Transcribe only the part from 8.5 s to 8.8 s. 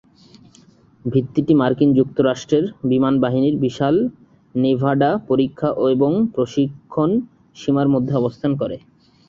করে।